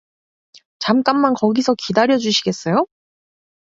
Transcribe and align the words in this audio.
잠깐만 0.79 1.35
거기서 1.35 1.75
기다려주시겠어요? 1.75 2.87